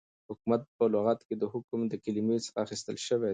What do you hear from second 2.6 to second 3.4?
اخيستل سوی